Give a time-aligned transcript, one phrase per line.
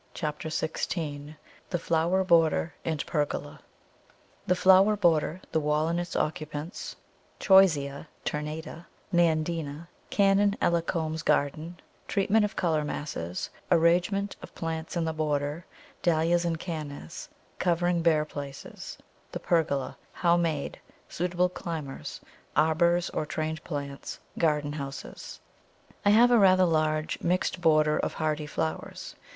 [0.15, 1.35] CHAPTER XVI
[1.69, 3.59] THE FLOWER BORDER AND PERGOLA
[4.47, 6.95] The flower border The wall and its occupants
[7.39, 15.13] Choisya ternata Nandina Canon Ellacombe's garden Treatment of colour masses Arrangement of plants in the
[15.13, 15.67] border
[16.01, 17.29] Dahlias and Cannas
[17.59, 18.97] Covering bare places
[19.31, 20.79] The pergola How made
[21.09, 22.21] Suitable climbers
[22.55, 25.39] Arbours of trained Planes Garden houses.
[26.03, 29.13] I have a rather large "mixed border of hardy flowers."